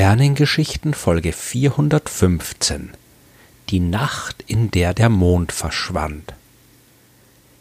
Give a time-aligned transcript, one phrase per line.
[0.00, 2.92] Sternengeschichten Folge 415
[3.68, 6.32] Die Nacht, in der der Mond verschwand.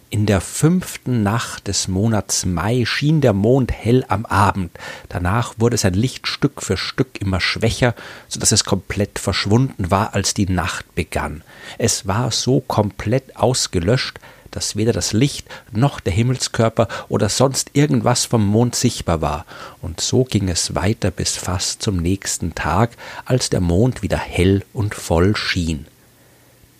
[0.10, 4.72] In der fünften Nacht des Monats Mai schien der Mond hell am Abend,
[5.10, 7.94] danach wurde sein Licht Stück für Stück immer schwächer,
[8.30, 11.44] so dass es komplett verschwunden war, als die Nacht begann.
[11.77, 14.18] Es war so komplett ausgelöscht,
[14.52, 19.45] dass weder das Licht noch der Himmelskörper oder sonst irgendwas vom Mond sichtbar war,
[19.81, 22.91] und so ging es weiter bis fast zum nächsten Tag,
[23.26, 25.85] als der Mond wieder hell und voll schien.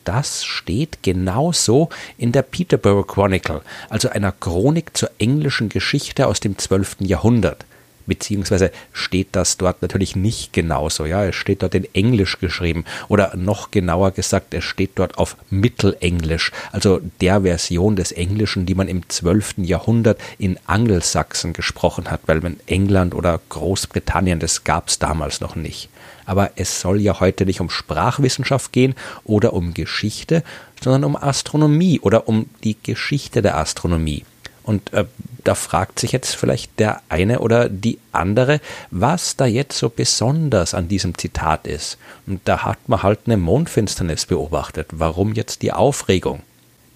[0.06, 6.58] Das steht genauso in der Peterborough Chronicle, also einer Chronik zur englischen Geschichte aus dem
[6.58, 7.66] zwölften Jahrhundert
[8.10, 11.06] beziehungsweise steht das dort natürlich nicht genauso.
[11.06, 15.38] Ja, es steht dort in Englisch geschrieben oder noch genauer gesagt, es steht dort auf
[15.50, 19.60] Mittelenglisch, also der Version des Englischen, die man im 12.
[19.60, 25.56] Jahrhundert in Angelsachsen gesprochen hat, weil in England oder Großbritannien, das gab es damals noch
[25.56, 25.90] nicht.
[26.26, 30.44] Aber es soll ja heute nicht um Sprachwissenschaft gehen oder um Geschichte,
[30.84, 34.26] sondern um Astronomie oder um die Geschichte der Astronomie.
[34.70, 35.06] Und äh,
[35.46, 40.76] da fragt sich jetzt vielleicht der eine oder die andere, was da jetzt so besonders
[40.76, 41.98] an diesem Zitat ist.
[42.28, 44.90] Und da hat man halt eine Mondfinsternis beobachtet.
[44.92, 46.44] Warum jetzt die Aufregung?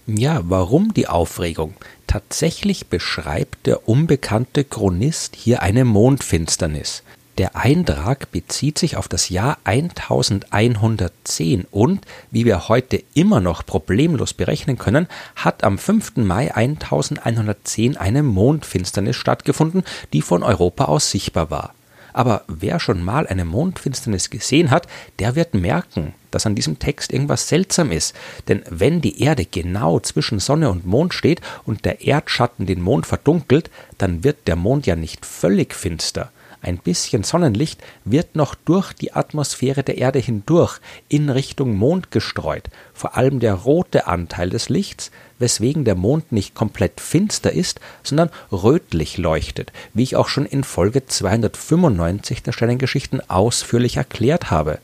[0.06, 1.74] Ja, warum die Aufregung?
[2.06, 7.02] Tatsächlich beschreibt der unbekannte Chronist hier eine Mondfinsternis.
[7.40, 14.36] Der Eintrag bezieht sich auf das Jahr 1110 und, wie wir heute immer noch problemlos
[14.36, 16.18] berechnen können, hat am 5.
[16.18, 21.74] Mai 1110 eine Mondfinsternis stattgefunden, die von Europa aus sichtbar war.
[22.14, 27.12] Aber wer schon mal eine Mondfinsternis gesehen hat, der wird merken, dass an diesem Text
[27.12, 28.16] irgendwas seltsam ist.
[28.48, 33.08] Denn wenn die Erde genau zwischen Sonne und Mond steht und der Erdschatten den Mond
[33.08, 36.32] verdunkelt, dann wird der Mond ja nicht völlig finster,
[36.64, 40.80] ein bisschen Sonnenlicht wird noch durch die Atmosphäre der Erde hindurch
[41.10, 46.56] in Richtung Mond gestreut, vor allem der rote Anteil des Lichts, weswegen der Mond nicht
[46.56, 53.30] komplett finster ist, sondern rötlich leuchtet, wie ich auch schon in Folge 295 der Sternengeschichten
[53.30, 54.80] ausführlich erklärt habe.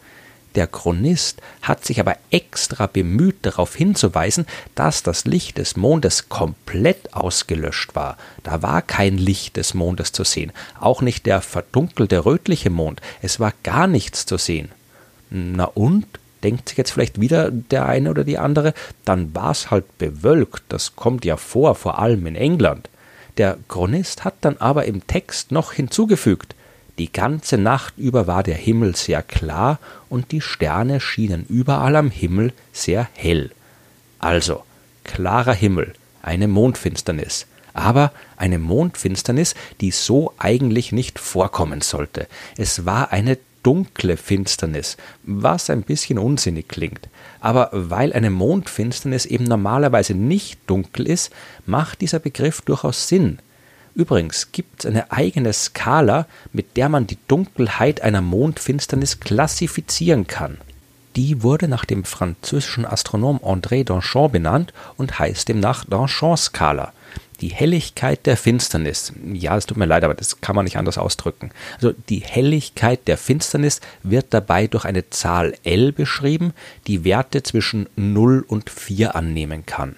[0.56, 4.46] Der Chronist hat sich aber extra bemüht, darauf hinzuweisen,
[4.76, 8.18] dass das Licht des Mondes komplett ausgelöscht war.
[8.44, 13.40] Da war kein Licht des Mondes zu sehen, auch nicht der verdunkelte rötliche Mond, es
[13.40, 14.70] war gar nichts zu sehen.
[15.30, 16.06] Na und?
[16.44, 18.74] denkt sich jetzt vielleicht wieder der eine oder die andere,
[19.06, 22.90] dann war es halt bewölkt, das kommt ja vor, vor allem in England.
[23.38, 26.56] Der Chronist hat dann aber im Text noch hinzugefügt,
[27.00, 29.80] die ganze Nacht über war der Himmel sehr klar
[30.10, 33.52] und die Sterne schienen überall am Himmel sehr hell.
[34.20, 34.64] Also,
[35.06, 42.28] klarer Himmel, eine Mondfinsternis, aber eine Mondfinsternis, die so eigentlich nicht vorkommen sollte.
[42.58, 47.10] Es war eine dunkle Finsternis, was ein bisschen unsinnig klingt.
[47.40, 51.32] Aber weil eine Mondfinsternis eben normalerweise nicht dunkel ist,
[51.66, 53.40] macht dieser Begriff durchaus Sinn.
[53.96, 60.58] Übrigens gibt es eine eigene Skala, mit der man die Dunkelheit einer Mondfinsternis klassifizieren kann.
[61.16, 66.94] Die wurde nach dem französischen Astronom André Danchon benannt und heißt demnach Danchon-Skala.
[67.42, 70.98] Die Helligkeit der Finsternis, ja, es tut mir leid, aber das kann man nicht anders
[70.98, 71.52] ausdrücken.
[71.76, 76.54] Also die Helligkeit der Finsternis wird dabei durch eine Zahl L beschrieben,
[76.86, 79.96] die Werte zwischen 0 und 4 annehmen kann.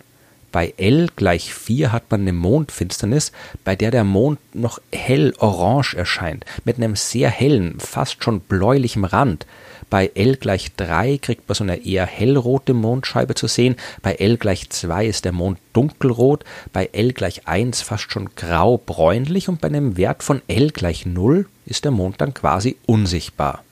[0.52, 3.32] Bei L gleich 4 hat man eine Mondfinsternis,
[3.64, 9.06] bei der der Mond noch hell orange erscheint, mit einem sehr hellen, fast schon bläulichem
[9.06, 9.46] Rand.
[9.90, 14.38] Bei L gleich 3 kriegt man so eine eher hellrote Mondscheibe zu sehen, bei L
[14.38, 19.68] gleich 2 ist der Mond dunkelrot, bei L gleich 1 fast schon grau-bräunlich und bei
[19.70, 23.64] einem Wert von L gleich 0 ist der Mond dann quasi unsichtbar.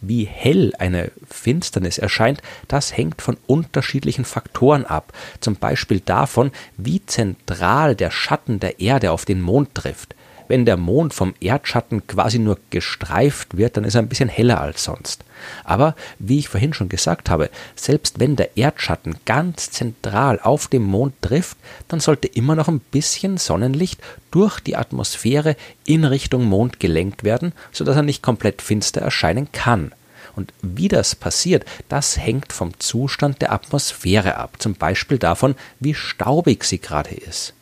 [0.00, 7.04] Wie hell eine Finsternis erscheint, das hängt von unterschiedlichen Faktoren ab, zum Beispiel davon, wie
[7.06, 10.14] zentral der Schatten der Erde auf den Mond trifft.
[10.48, 14.60] Wenn der Mond vom Erdschatten quasi nur gestreift wird, dann ist er ein bisschen heller
[14.60, 15.24] als sonst.
[15.64, 20.82] Aber wie ich vorhin schon gesagt habe, selbst wenn der Erdschatten ganz zentral auf dem
[20.82, 21.58] Mond trifft,
[21.88, 24.00] dann sollte immer noch ein bisschen Sonnenlicht
[24.30, 29.92] durch die Atmosphäre in Richtung Mond gelenkt werden, sodass er nicht komplett finster erscheinen kann.
[30.36, 35.94] Und wie das passiert, das hängt vom Zustand der Atmosphäre ab, zum Beispiel davon, wie
[35.94, 37.54] staubig sie gerade ist.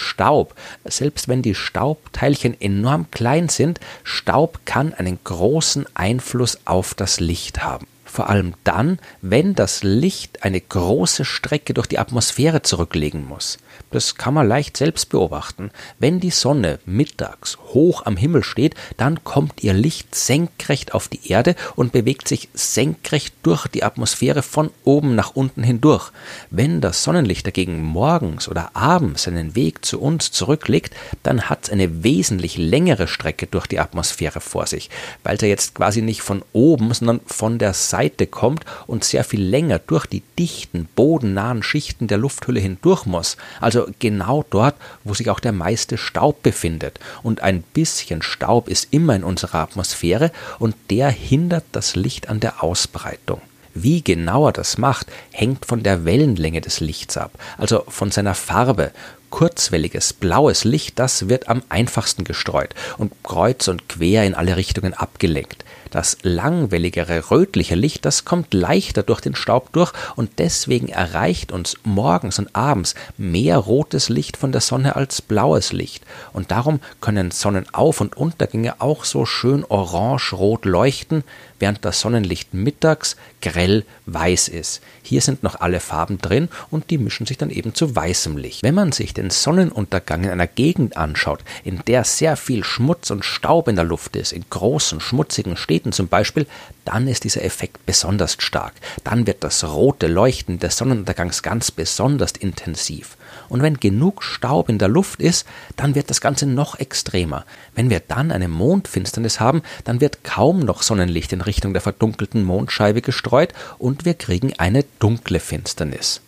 [0.00, 0.54] Staub,
[0.84, 7.62] selbst wenn die Staubteilchen enorm klein sind, Staub kann einen großen Einfluss auf das Licht
[7.62, 7.86] haben.
[8.10, 13.58] Vor allem dann, wenn das Licht eine große Strecke durch die Atmosphäre zurücklegen muss.
[13.90, 15.70] Das kann man leicht selbst beobachten.
[15.98, 21.30] Wenn die Sonne mittags hoch am Himmel steht, dann kommt ihr Licht senkrecht auf die
[21.30, 26.12] Erde und bewegt sich senkrecht durch die Atmosphäre von oben nach unten hindurch.
[26.50, 31.70] Wenn das Sonnenlicht dagegen morgens oder abends seinen Weg zu uns zurücklegt, dann hat es
[31.70, 34.90] eine wesentlich längere Strecke durch die Atmosphäre vor sich,
[35.24, 37.99] weil es ja jetzt quasi nicht von oben, sondern von der Seite
[38.30, 43.36] kommt und sehr viel länger durch die dichten, bodennahen Schichten der Lufthülle hindurch muss.
[43.60, 44.74] Also also genau dort,
[45.04, 46.98] wo sich auch der meiste Staub befindet.
[47.22, 52.40] Und ein bisschen Staub ist immer in unserer Atmosphäre und der hindert das Licht an
[52.40, 53.40] der Ausbreitung.
[53.74, 58.34] Wie genau er das macht, hängt von der Wellenlänge des Lichts ab, also von seiner
[58.34, 58.90] Farbe.
[59.30, 64.92] Kurzwelliges blaues Licht, das wird am einfachsten gestreut und kreuz und quer in alle Richtungen
[64.92, 65.64] abgelenkt.
[65.90, 71.76] Das langwelligere rötliche Licht, das kommt leichter durch den Staub durch und deswegen erreicht uns
[71.82, 76.04] morgens und abends mehr rotes Licht von der Sonne als blaues Licht.
[76.32, 81.24] Und darum können Sonnenauf- und Untergänge auch so schön orange-rot leuchten,
[81.58, 84.80] während das Sonnenlicht mittags grell weiß ist.
[85.02, 88.62] Hier sind noch alle Farben drin und die mischen sich dann eben zu weißem Licht.
[88.62, 93.24] Wenn man sich den Sonnenuntergang in einer Gegend anschaut, in der sehr viel Schmutz und
[93.24, 96.46] Staub in der Luft ist, in großen, schmutzigen Städten zum Beispiel,
[96.84, 98.74] dann ist dieser Effekt besonders stark.
[99.04, 103.16] Dann wird das rote Leuchten des Sonnenuntergangs ganz besonders intensiv.
[103.48, 105.46] Und wenn genug Staub in der Luft ist,
[105.76, 107.44] dann wird das Ganze noch extremer.
[107.74, 112.44] Wenn wir dann eine Mondfinsternis haben, dann wird kaum noch Sonnenlicht in Richtung der verdunkelten
[112.44, 116.20] Mondscheibe gestreut und wir kriegen eine dunkle Finsternis.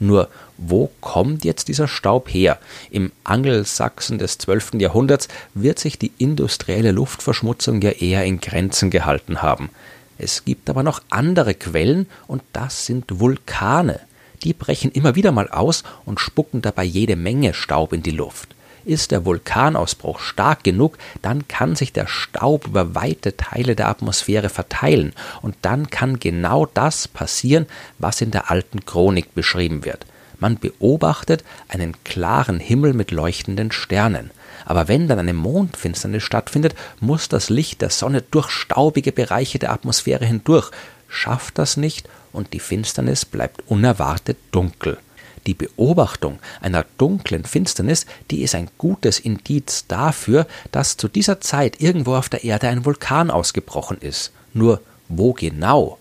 [0.00, 2.58] Nur wo kommt jetzt dieser Staub her?
[2.90, 4.72] Im Angelsachsen des 12.
[4.78, 9.68] Jahrhunderts wird sich die industrielle Luftverschmutzung ja eher in Grenzen gehalten haben.
[10.16, 14.00] Es gibt aber noch andere Quellen und das sind Vulkane.
[14.42, 18.54] Die brechen immer wieder mal aus und spucken dabei jede Menge Staub in die Luft.
[18.84, 24.48] Ist der Vulkanausbruch stark genug, dann kann sich der Staub über weite Teile der Atmosphäre
[24.48, 25.12] verteilen
[25.42, 27.66] und dann kann genau das passieren,
[27.98, 30.06] was in der alten Chronik beschrieben wird.
[30.38, 34.30] Man beobachtet einen klaren Himmel mit leuchtenden Sternen.
[34.64, 39.72] Aber wenn dann eine Mondfinsternis stattfindet, muss das Licht der Sonne durch staubige Bereiche der
[39.72, 40.70] Atmosphäre hindurch.
[41.08, 44.98] Schafft das nicht und die Finsternis bleibt unerwartet dunkel.
[45.46, 51.80] Die Beobachtung einer dunklen Finsternis, die ist ein gutes Indiz dafür, dass zu dieser Zeit
[51.80, 54.32] irgendwo auf der Erde ein Vulkan ausgebrochen ist.
[54.52, 55.98] Nur wo genau?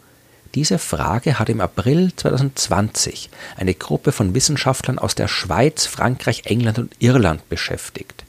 [0.56, 6.80] Diese Frage hat im April 2020 eine Gruppe von Wissenschaftlern aus der Schweiz, Frankreich, England
[6.80, 8.26] und Irland beschäftigt.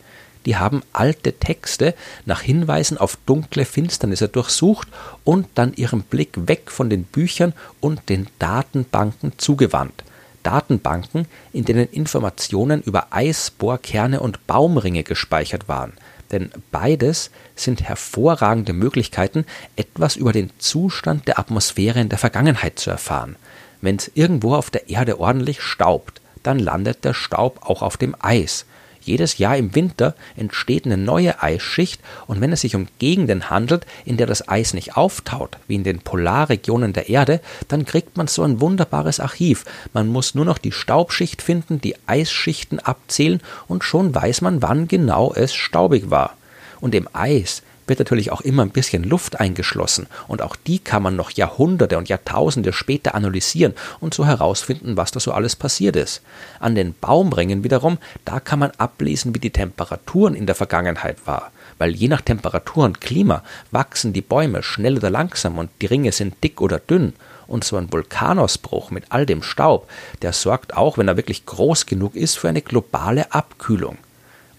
[0.46, 4.88] Die haben alte Texte nach Hinweisen auf dunkle Finsternisse durchsucht
[5.24, 10.04] und dann ihren Blick weg von den Büchern und den Datenbanken zugewandt.
[10.42, 15.92] Datenbanken, in denen Informationen über Eisbohrkerne und Baumringe gespeichert waren–
[16.30, 19.44] denn beides sind hervorragende Möglichkeiten,
[19.76, 23.36] etwas über den Zustand der Atmosphäre in der Vergangenheit zu erfahren.
[23.80, 28.14] Wenn es irgendwo auf der Erde ordentlich staubt, dann landet der Staub auch auf dem
[28.18, 28.64] Eis.
[29.00, 33.86] Jedes Jahr im Winter entsteht eine neue Eisschicht und wenn es sich um Gegenden handelt,
[34.04, 38.26] in der das Eis nicht auftaut, wie in den Polarregionen der Erde, dann kriegt man
[38.26, 39.64] so ein wunderbares Archiv.
[39.92, 44.88] Man muss nur noch die Staubschicht finden, die Eisschichten abzählen und schon weiß man, wann
[44.88, 46.36] genau es staubig war.
[46.80, 51.02] Und im Eis wird natürlich auch immer ein bisschen Luft eingeschlossen und auch die kann
[51.02, 55.96] man noch Jahrhunderte und Jahrtausende später analysieren und so herausfinden, was da so alles passiert
[55.96, 56.22] ist.
[56.58, 61.52] An den Baumringen wiederum, da kann man ablesen, wie die Temperaturen in der Vergangenheit war,
[61.76, 66.12] weil je nach Temperatur und Klima wachsen die Bäume schnell oder langsam und die Ringe
[66.12, 67.12] sind dick oder dünn
[67.50, 69.90] und so ein Vulkanausbruch mit all dem Staub,
[70.22, 73.98] der sorgt auch, wenn er wirklich groß genug ist, für eine globale Abkühlung.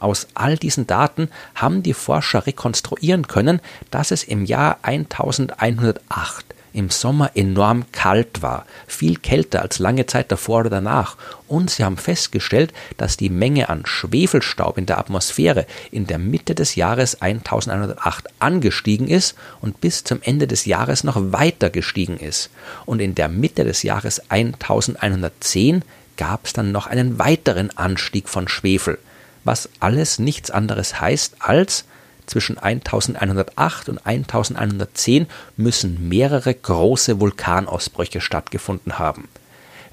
[0.01, 6.89] Aus all diesen Daten haben die Forscher rekonstruieren können, dass es im Jahr 1108 im
[6.89, 11.17] Sommer enorm kalt war, viel kälter als lange Zeit davor oder danach,
[11.47, 16.55] und sie haben festgestellt, dass die Menge an Schwefelstaub in der Atmosphäre in der Mitte
[16.55, 22.49] des Jahres 1108 angestiegen ist und bis zum Ende des Jahres noch weiter gestiegen ist.
[22.85, 25.83] Und in der Mitte des Jahres 1110
[26.17, 28.97] gab es dann noch einen weiteren Anstieg von Schwefel
[29.43, 31.85] was alles nichts anderes heißt als
[32.25, 39.27] zwischen 1108 und 1110 müssen mehrere große Vulkanausbrüche stattgefunden haben.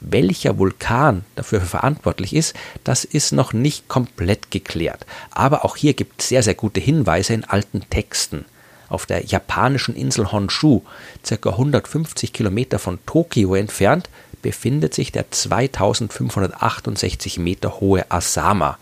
[0.01, 5.05] Welcher Vulkan dafür verantwortlich ist, das ist noch nicht komplett geklärt.
[5.33, 8.45] Aber auch hier gibt es sehr, sehr gute Hinweise in alten Texten.
[8.89, 10.83] Auf der japanischen Insel Honshu,
[11.29, 11.51] ca.
[11.51, 14.09] 150 Kilometer von Tokio entfernt,
[14.41, 18.79] befindet sich der 2568 Meter hohe Asama.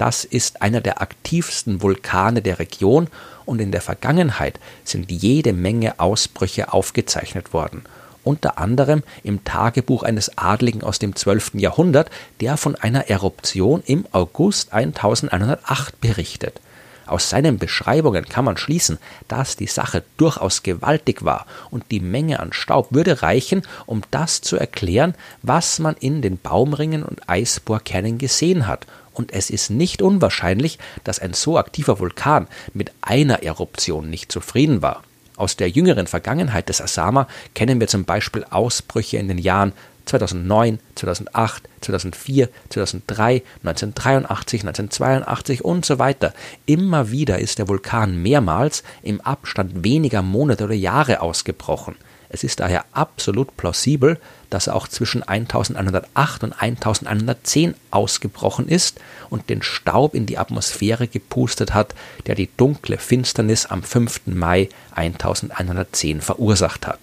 [0.00, 3.08] Das ist einer der aktivsten Vulkane der Region
[3.44, 7.82] und in der Vergangenheit sind jede Menge Ausbrüche aufgezeichnet worden.
[8.24, 11.50] Unter anderem im Tagebuch eines Adligen aus dem 12.
[11.56, 12.08] Jahrhundert,
[12.40, 16.62] der von einer Eruption im August 1108 berichtet.
[17.04, 22.40] Aus seinen Beschreibungen kann man schließen, dass die Sache durchaus gewaltig war und die Menge
[22.40, 28.16] an Staub würde reichen, um das zu erklären, was man in den Baumringen und Eisbohrkernen
[28.16, 28.86] gesehen hat.
[29.20, 34.80] Und es ist nicht unwahrscheinlich, dass ein so aktiver Vulkan mit einer Eruption nicht zufrieden
[34.80, 35.02] war.
[35.36, 39.74] Aus der jüngeren Vergangenheit des Asama kennen wir zum Beispiel Ausbrüche in den Jahren
[40.06, 46.32] 2009, 2008, 2004, 2003, 1983, 1982 und so weiter.
[46.64, 51.94] Immer wieder ist der Vulkan mehrmals im Abstand weniger Monate oder Jahre ausgebrochen.
[52.32, 54.18] Es ist daher absolut plausibel,
[54.50, 61.08] dass er auch zwischen 1108 und 1110 ausgebrochen ist und den Staub in die Atmosphäre
[61.08, 61.94] gepustet hat,
[62.26, 64.22] der die dunkle Finsternis am 5.
[64.26, 67.00] Mai 1110 verursacht hat.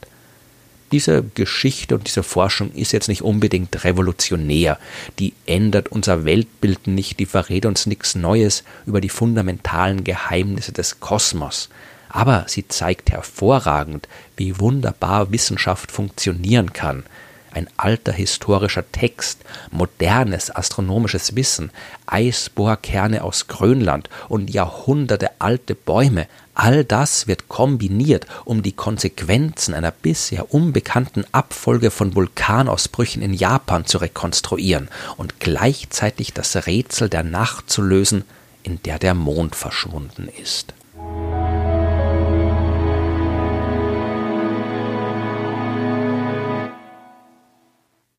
[0.94, 4.80] Diese Geschichte und diese Forschung ist jetzt nicht unbedingt revolutionär.
[5.20, 11.02] Die ändert unser Weltbild nicht, die verrät uns nichts Neues über die fundamentalen Geheimnisse des
[11.02, 11.68] Kosmos.
[12.10, 17.04] Aber sie zeigt hervorragend, wie wunderbar Wissenschaft funktionieren kann.
[17.52, 19.40] Ein alter historischer Text,
[19.72, 21.72] modernes astronomisches Wissen,
[22.06, 29.92] Eisbohrkerne aus Grönland und Jahrhunderte alte Bäume, all das wird kombiniert, um die Konsequenzen einer
[29.92, 37.70] bisher unbekannten Abfolge von Vulkanausbrüchen in Japan zu rekonstruieren und gleichzeitig das Rätsel der Nacht
[37.70, 38.24] zu lösen,
[38.62, 40.74] in der der Mond verschwunden ist.